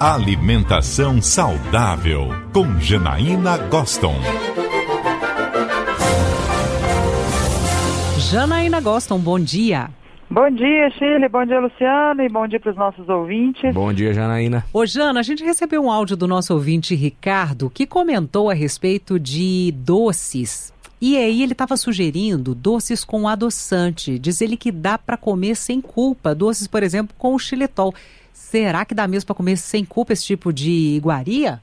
[0.00, 4.16] Alimentação saudável com Janaína Goston.
[8.18, 9.88] Janaína Goston, bom dia.
[10.28, 11.28] Bom dia, Chile.
[11.28, 12.22] Bom dia, Luciano.
[12.22, 13.72] E bom dia para os nossos ouvintes.
[13.72, 14.64] Bom dia, Janaína.
[14.72, 19.18] Ô, Jana, a gente recebeu um áudio do nosso ouvinte Ricardo que comentou a respeito
[19.18, 20.74] de doces.
[21.00, 24.18] E aí ele estava sugerindo doces com adoçante.
[24.18, 26.34] Diz ele que dá para comer sem culpa.
[26.34, 27.94] Doces, por exemplo, com o xilitol.
[28.34, 31.60] Será que dá mesmo para comer sem culpa esse tipo de iguaria?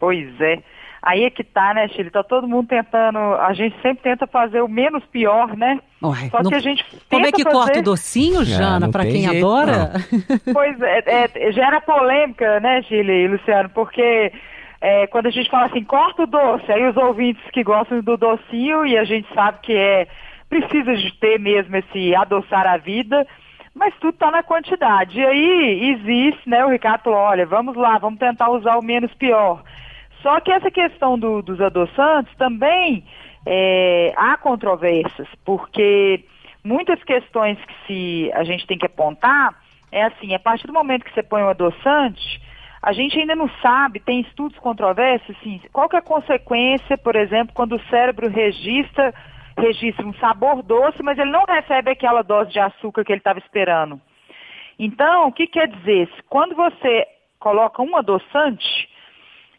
[0.00, 0.58] Pois é.
[1.02, 2.10] Aí é que tá, né, Chile?
[2.10, 3.18] Tá todo mundo tentando.
[3.18, 5.78] A gente sempre tenta fazer o menos pior, né?
[6.02, 6.82] Ué, Só não- que a gente.
[7.10, 9.92] Como é que tenta corta fazer- o docinho, Jana, não para quem jeito, adora?
[10.50, 13.68] Pois é, é, gera polêmica, né, Chile e Luciano?
[13.68, 14.32] Porque
[14.80, 18.16] é, quando a gente fala assim, corta o doce, aí os ouvintes que gostam do
[18.16, 20.08] docinho, e a gente sabe que é.
[20.48, 23.26] Precisa de ter mesmo esse adoçar a vida.
[23.74, 25.18] Mas tudo está na quantidade.
[25.18, 26.64] E aí existe, né?
[26.64, 29.62] O Ricardo falou, olha, vamos lá, vamos tentar usar o menos pior.
[30.22, 33.04] Só que essa questão do- dos adoçantes também
[33.46, 36.24] é, há controvérsias, porque
[36.64, 39.54] muitas questões que se a gente tem que apontar
[39.92, 42.40] é assim, a partir do momento que você põe o adoçante,
[42.82, 47.16] a gente ainda não sabe, tem estudos controversos, assim, qual que é a consequência, por
[47.16, 49.14] exemplo, quando o cérebro registra,
[49.56, 53.38] registra um sabor doce, mas ele não recebe aquela dose de açúcar que ele estava
[53.38, 54.00] esperando.
[54.78, 56.08] Então, o que quer dizer?
[56.28, 57.06] Quando você
[57.38, 58.88] coloca um adoçante,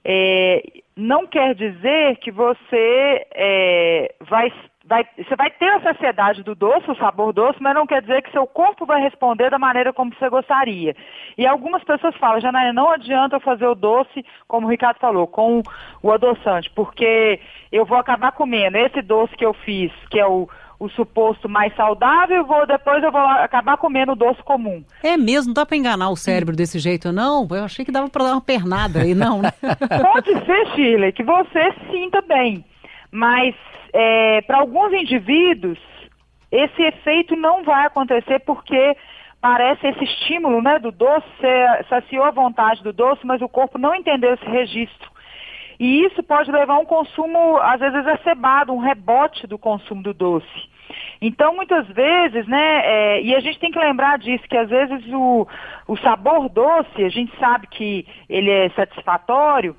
[0.04, 0.62] é,
[0.96, 4.52] não quer dizer que você é, vai,
[4.88, 8.22] vai, você vai ter a saciedade do doce, o sabor doce, mas não quer dizer
[8.22, 10.96] que seu corpo vai responder da maneira como você gostaria.
[11.38, 15.28] E algumas pessoas falam, Janaína, não adianta eu fazer o doce, como o Ricardo falou,
[15.28, 15.62] com
[16.02, 17.40] o adoçante, porque
[17.72, 20.48] eu vou acabar comendo esse doce que eu fiz, que é o,
[20.80, 24.84] o suposto mais saudável, vou, depois eu vou acabar comendo o doce comum.
[25.04, 27.48] É mesmo, não dá para enganar o cérebro desse jeito, não?
[27.50, 29.52] Eu achei que dava para dar uma pernada aí, não, né?
[30.14, 32.64] Pode ser, Shirley, que você sinta bem,
[33.16, 33.56] mas
[33.94, 35.80] é, para alguns indivíduos
[36.52, 38.96] esse efeito não vai acontecer porque
[39.42, 43.78] parece esse estímulo né, do doce, você saciou a vontade do doce, mas o corpo
[43.78, 45.10] não entendeu esse registro.
[45.80, 50.14] E isso pode levar a um consumo, às vezes, exacerbado, um rebote do consumo do
[50.14, 50.70] doce.
[51.22, 55.06] Então, muitas vezes, né, é, e a gente tem que lembrar disso, que às vezes
[55.12, 55.48] o,
[55.88, 59.76] o sabor doce, a gente sabe que ele é satisfatório,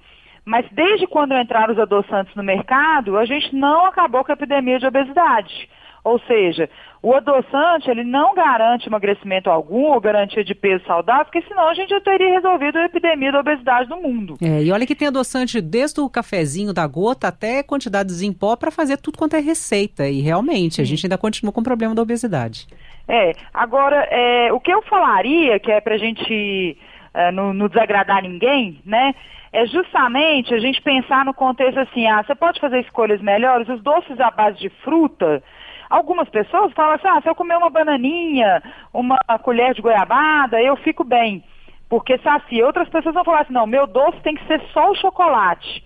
[0.47, 4.79] mas desde quando entraram os adoçantes no mercado, a gente não acabou com a epidemia
[4.79, 5.69] de obesidade.
[6.05, 6.71] Ou seja,
[7.03, 11.75] o adoçante ele não garante emagrecimento algum ou garantia de peso saudável, porque senão a
[11.75, 14.37] gente já teria resolvido a epidemia da obesidade no mundo.
[14.41, 18.55] É, e olha que tem adoçante desde o cafezinho da gota até quantidades em pó
[18.55, 20.09] para fazer tudo quanto é receita.
[20.09, 22.69] E realmente, a gente ainda continua com o problema da obesidade.
[23.09, 26.79] É, agora, é, o que eu falaria, que é pra gente
[27.16, 29.15] é, não, não desagradar ninguém, né?
[29.53, 33.82] É justamente a gente pensar no contexto assim, ah, você pode fazer escolhas melhores, os
[33.82, 35.43] doces à base de fruta,
[35.88, 38.62] Algumas pessoas falam assim, ah, se eu comer uma bananinha,
[38.93, 41.44] uma colher de goiabada, eu fico bem,
[41.88, 42.66] porque sacia.
[42.66, 45.84] Outras pessoas vão falar assim, não, meu doce tem que ser só o chocolate.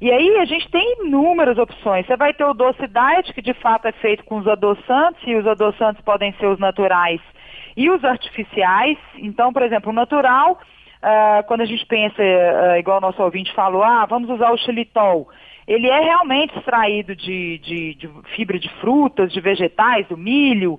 [0.00, 2.06] E aí a gente tem inúmeras opções.
[2.06, 5.34] Você vai ter o doce diet, que de fato é feito com os adoçantes, e
[5.34, 7.20] os adoçantes podem ser os naturais
[7.76, 8.98] e os artificiais.
[9.18, 10.58] Então, por exemplo, o natural,
[11.02, 14.58] ah, quando a gente pensa, ah, igual o nosso ouvinte falou, ah, vamos usar o
[14.58, 15.28] xilitol
[15.66, 20.78] ele é realmente extraído de, de, de, fibra de frutas, de vegetais, do milho,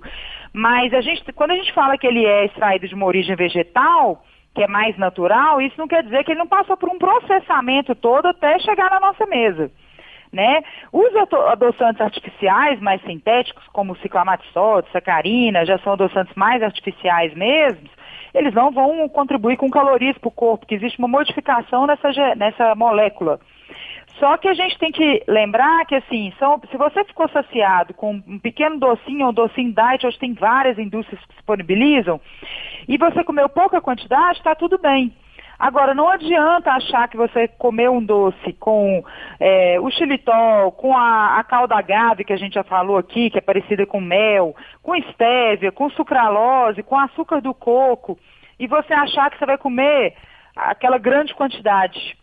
[0.52, 4.24] mas a gente, quando a gente fala que ele é extraído de uma origem vegetal,
[4.58, 7.94] que é mais natural, isso não quer dizer que ele não passou por um processamento
[7.94, 9.70] todo até chegar na nossa mesa.
[10.32, 10.62] Né?
[10.92, 11.14] Os
[11.52, 17.32] adoçantes artificiais mais sintéticos, como o ciclamato de sódio, sacarina, já são adoçantes mais artificiais
[17.34, 17.88] mesmo,
[18.34, 22.74] eles não vão contribuir com calorias para o corpo, que existe uma modificação nessa, nessa
[22.74, 23.38] molécula.
[24.18, 28.20] Só que a gente tem que lembrar que, assim, são, se você ficou saciado com
[28.26, 32.20] um pequeno docinho ou um docinho diet, hoje tem várias indústrias que disponibilizam,
[32.88, 35.12] e você comeu pouca quantidade, está tudo bem.
[35.58, 39.02] Agora, não adianta achar que você comeu um doce com
[39.40, 43.38] é, o xilitol, com a, a calda agave, que a gente já falou aqui, que
[43.38, 48.16] é parecida com mel, com estévia, com sucralose, com açúcar do coco,
[48.58, 50.14] e você achar que você vai comer
[50.54, 52.16] aquela grande quantidade.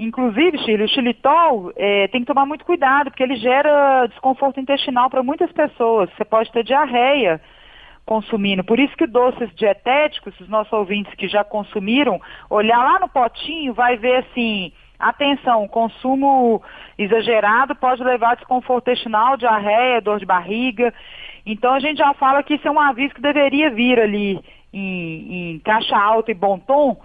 [0.00, 5.10] Inclusive, Chile, o xilitol é, tem que tomar muito cuidado, porque ele gera desconforto intestinal
[5.10, 6.08] para muitas pessoas.
[6.16, 7.38] Você pode ter diarreia
[8.06, 8.64] consumindo.
[8.64, 12.18] Por isso que doces dietéticos, os nossos ouvintes que já consumiram,
[12.48, 16.62] olhar lá no potinho, vai ver assim, atenção, consumo
[16.96, 20.94] exagerado pode levar a desconforto intestinal, diarreia, dor de barriga.
[21.44, 24.40] Então a gente já fala que isso é um aviso que deveria vir ali
[24.72, 26.96] em, em caixa alta e bom tom,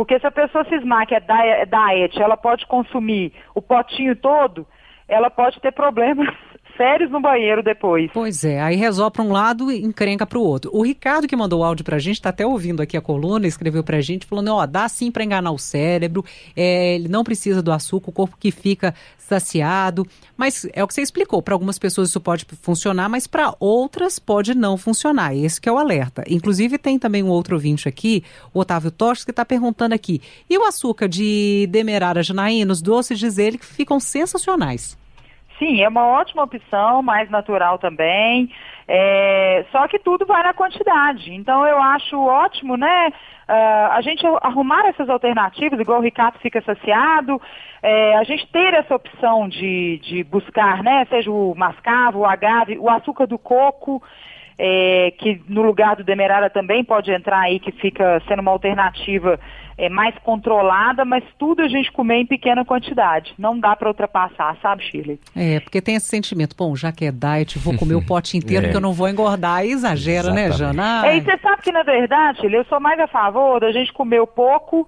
[0.00, 4.66] Porque se a pessoa cismar que é diet, ela pode consumir o potinho todo,
[5.06, 6.26] ela pode ter problemas
[6.80, 8.10] sérios no banheiro depois.
[8.14, 10.70] Pois é, aí resolve para um lado e encrenca para o outro.
[10.72, 13.46] O Ricardo que mandou o áudio para a gente, está até ouvindo aqui a coluna,
[13.46, 16.24] escreveu para a gente, falando, ó, dá sim para enganar o cérebro,
[16.56, 20.06] é, ele não precisa do açúcar, o corpo que fica saciado,
[20.38, 24.18] mas é o que você explicou, para algumas pessoas isso pode funcionar, mas para outras
[24.18, 26.24] pode não funcionar, esse que é o alerta.
[26.26, 28.24] Inclusive tem também um outro ouvinte aqui,
[28.54, 33.18] o Otávio Tostes, que está perguntando aqui, e o açúcar de Demerara Janaína, os doces,
[33.18, 34.98] diz ele, que ficam sensacionais.
[35.60, 38.50] Sim, é uma ótima opção, mais natural também.
[38.88, 41.34] É, só que tudo vai na quantidade.
[41.34, 43.12] Então eu acho ótimo, né?
[43.46, 47.40] Uh, a gente arrumar essas alternativas, igual o Ricardo fica saciado,
[47.82, 51.04] é, a gente ter essa opção de, de buscar, né?
[51.10, 54.02] Seja o mascavo, o agave, o açúcar do coco
[54.62, 59.40] é, que no lugar do Demerara também pode entrar aí, que fica sendo uma alternativa
[59.78, 63.32] é, mais controlada, mas tudo a gente comer em pequena quantidade.
[63.38, 65.18] Não dá para ultrapassar, sabe, Shirley?
[65.34, 68.64] É, porque tem esse sentimento, bom, já que é diet, vou comer o pote inteiro,
[68.64, 68.68] é.
[68.68, 70.76] porque eu não vou engordar, e exagera, né, Exatamente.
[70.76, 71.06] né, Jana?
[71.06, 73.90] É, e você sabe que, na verdade, Shirley, eu sou mais a favor da gente
[73.94, 74.86] comer o pouco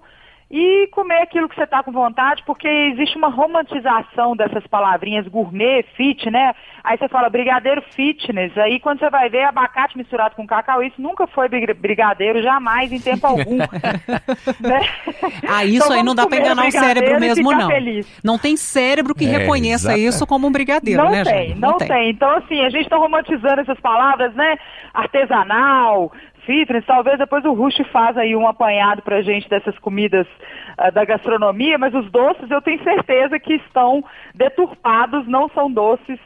[0.52, 5.82] e comer aquilo que você está com vontade, porque existe uma romantização dessas palavrinhas gourmet,
[5.96, 6.54] fit, né?
[6.84, 11.00] Aí você fala brigadeiro fitness, aí quando você vai ver abacate misturado com cacau, isso
[11.00, 13.56] nunca foi brigadeiro, jamais, em tempo algum.
[13.56, 14.80] né?
[15.48, 17.70] Ah, isso então, aí não dá para enganar o cérebro mesmo, não.
[17.70, 18.20] Feliz.
[18.22, 21.78] Não tem cérebro que é, reconheça isso como um brigadeiro, não né, tem, não, não
[21.78, 22.10] tem, não tem.
[22.10, 24.58] Então, assim, a gente está romantizando essas palavras, né?
[24.92, 26.12] Artesanal,
[26.44, 30.26] fitness, talvez depois o Rush faz aí um apanhado pra gente dessas comidas
[30.78, 34.04] uh, da gastronomia, mas os doces eu tenho certeza que estão
[34.34, 36.18] deturpados, não são doces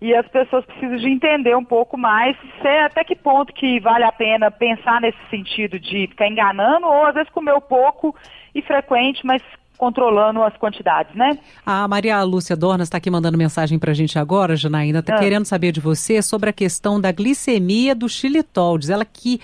[0.00, 4.04] e as pessoas precisam de entender um pouco mais é até que ponto que vale
[4.04, 8.14] a pena pensar nesse sentido de ficar enganando ou às vezes comer pouco
[8.54, 9.42] e frequente, mas
[9.80, 11.38] controlando as quantidades, né?
[11.64, 15.18] A Maria Lúcia Dornas está aqui mandando mensagem para a gente agora, Janaína, está ah.
[15.18, 18.76] querendo saber de você sobre a questão da glicemia do xilitol.
[18.76, 19.40] Diz ela que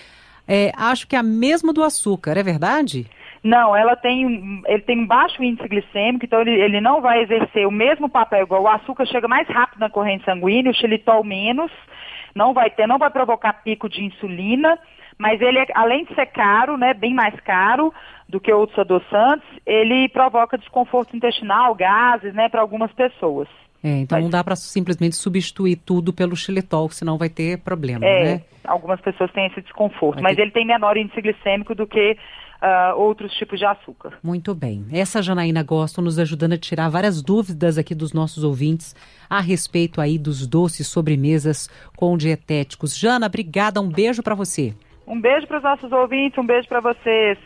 [0.46, 3.06] é, acho que é a mesma do açúcar, é verdade?
[3.42, 7.66] Não, ela tem, ele tem um baixo índice glicêmico, então ele, ele não vai exercer
[7.66, 11.72] o mesmo papel igual o açúcar chega mais rápido na corrente sanguínea, o xilitol menos,
[12.34, 14.78] não vai ter, não vai provocar pico de insulina,
[15.18, 17.92] mas ele, além de ser caro, né, bem mais caro
[18.28, 23.48] do que outros adoçantes, ele provoca desconforto intestinal, gases, né, para algumas pessoas.
[23.82, 24.24] É, então mas...
[24.24, 28.42] não dá para simplesmente substituir tudo pelo xilitol, senão vai ter problema, é, né?
[28.64, 32.16] algumas pessoas têm esse desconforto, mas ele tem menor índice glicêmico do que
[32.62, 34.18] uh, outros tipos de açúcar.
[34.22, 34.84] Muito bem.
[34.92, 38.94] Essa Janaína Gosto nos ajudando a tirar várias dúvidas aqui dos nossos ouvintes
[39.28, 42.96] a respeito aí dos doces sobremesas com dietéticos.
[42.96, 44.74] Jana, obrigada, um beijo para você.
[45.06, 47.38] Um beijo para os nossos ouvintes, um beijo para vocês.